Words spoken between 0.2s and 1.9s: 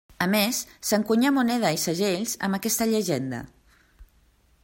A més s'encunyà moneda i